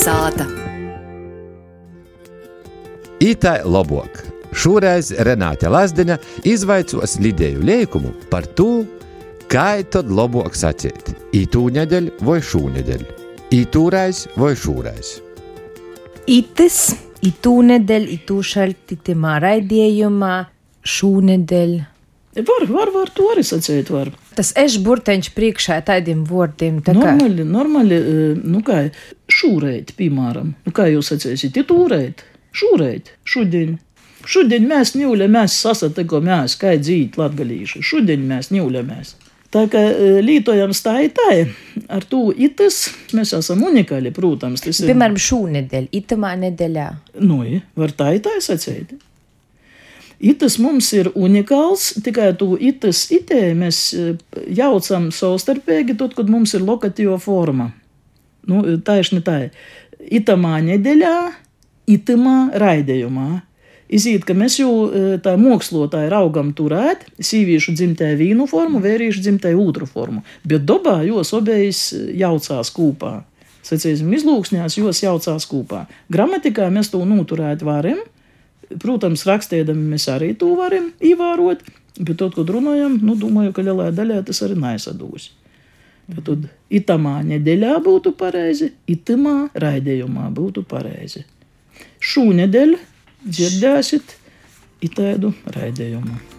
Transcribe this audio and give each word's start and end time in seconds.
Kalnasāta. 0.00 0.46
Ītai 3.20 3.58
labāk. 3.68 4.22
Šoreiz 4.56 5.10
Renāte 5.26 5.68
Lazdiņa 5.68 6.16
izvaicos 6.48 7.18
Lidēju 7.20 7.60
Liekumu 7.60 8.14
par 8.32 8.48
to, 8.56 8.86
kā 9.52 9.82
tad 9.92 10.08
labāk 10.08 10.56
sacīt- 10.56 11.12
ītū 11.42 11.66
nedēļu 11.76 12.16
vai 12.24 12.38
šūnedēļu, 12.40 13.10
ītūrais 13.52 14.24
vai 14.40 14.54
šūrais. 14.56 15.20
Itis, 16.26 16.96
itū 17.20 17.60
nedēļ, 17.60 18.08
itū 18.16 18.40
šalti 18.40 18.96
timā 19.04 19.36
raidījumā, 19.44 20.46
šūnedēļ. 20.80 21.80
Var, 22.30 22.66
var, 22.70 22.90
var, 22.94 23.08
to 23.10 23.24
arī 23.34 23.42
sacīt, 23.42 23.88
var. 23.90 24.12
Tas 24.38 24.52
eš 24.54 24.76
burteņš 24.84 25.32
priekšā 25.34 25.80
tādiem 25.82 26.22
vārdiem. 26.28 26.78
Tā 26.86 26.94
kā 26.94 27.16
Normāli, 27.16 27.44
normāli, 27.44 27.96
eh, 27.98 28.38
nu 28.38 28.62
kā 28.62 28.84
šūrēt, 29.40 29.94
piemēram. 29.98 30.54
Nu 30.66 30.74
kā 30.76 30.88
jūs 30.90 31.12
sacīsiet, 31.12 31.56
itūrēt, 31.64 32.24
šūrēt, 32.56 33.14
šodien. 33.24 33.78
Šodien 34.28 34.66
mēs 34.68 34.92
ņūļamies, 35.00 35.56
sasatikamies, 35.64 36.58
kā 36.60 36.74
dzīt 36.76 37.16
latgalīši. 37.16 37.80
Šodien 37.86 38.26
mēs 38.28 38.50
ņūļamies. 38.52 39.14
Tā 39.50 39.64
kā 39.70 39.80
eh, 39.90 40.20
lietojam 40.22 40.70
stājitāji, 40.76 41.48
ar 41.90 42.04
to 42.06 42.28
itas 42.30 42.84
mēs 43.16 43.32
esam 43.34 43.64
unikāli, 43.66 44.12
protams. 44.14 44.62
Tas 44.62 44.78
ir, 44.78 44.92
piemēram, 44.92 45.16
šūnedēļ, 45.18 45.88
itamā 45.98 46.36
nedēļā. 46.44 46.88
nu, 47.24 47.40
ja, 47.48 47.62
var 47.80 47.96
tā 47.98 48.12
ir 48.18 48.22
tā 48.28 48.36
sacīt. 48.44 48.94
Itas 50.20 50.58
mums 50.60 50.92
ir 50.92 51.08
unikāls, 51.16 51.94
tikai 52.04 52.28
to 52.38 52.52
itas 52.60 53.06
itē 53.10 53.54
mēs 53.58 53.82
eh, 53.96 54.14
jaucam 54.60 55.08
savstarpēji, 55.16 55.96
tad, 55.98 56.14
kad 56.14 56.30
mums 56.30 56.54
ir 56.54 56.62
lokatīva 56.62 57.18
forma. 57.18 57.72
Nu, 58.48 58.62
tā 58.84 59.00
ir 59.00 59.10
ne 59.16 59.20
tā. 59.24 59.36
Itamā 60.00 60.58
nedēļā, 60.64 61.14
itamā 61.92 62.36
raidījumā. 62.60 63.30
Izīt, 63.90 64.22
ka 64.24 64.36
mēs 64.38 64.60
jau 64.60 64.70
eh, 64.86 65.16
tā 65.22 65.34
mākslotāji 65.40 66.12
raugam 66.12 66.52
turēt 66.56 67.08
sīviešu 67.18 67.74
dzimtē 67.74 68.12
vīnu 68.20 68.46
formu, 68.50 68.78
vērīšu 68.84 69.24
dzimtē 69.24 69.50
otru 69.58 69.88
formu, 69.90 70.22
bet 70.46 70.62
dabā 70.68 71.00
jos 71.08 71.34
obejas 71.34 71.88
jaucās 72.14 72.70
kopā. 72.76 73.18
Sacīsim, 73.66 74.08
izlūksņās 74.16 74.78
jos 74.78 75.02
jaucās 75.02 75.44
kopā. 75.50 75.84
Gramatikā 76.10 76.70
mēs 76.72 76.88
to 76.94 77.02
noturēt 77.04 77.66
varam, 77.66 77.98
Protams, 78.78 79.24
rakstījumi 79.26 79.96
mēs 79.96 80.06
arī 80.12 80.30
to 80.38 80.52
varam 80.58 80.92
ievērot, 81.02 81.64
bet 81.98 82.18
tad, 82.20 82.34
kad 82.36 82.50
runājam, 82.54 83.00
nu, 83.02 83.16
domāju, 83.18 83.54
ka 83.56 83.64
lielā 83.66 83.88
daļā 83.94 84.20
tas 84.28 84.44
arī 84.46 84.58
nesadūs. 84.62 85.30
Tad 86.10 86.48
itamā 86.70 87.20
nedēļā 87.26 87.76
būtu 87.84 88.14
pareizi, 88.18 88.70
itamā 88.90 89.36
raidījumā 89.62 90.26
būtu 90.34 90.64
pareizi. 90.70 91.24
Šūnedēļ 92.00 92.74
dzirdēsiet 93.26 94.16
itādu 94.86 95.32
raidījumu. 95.56 96.38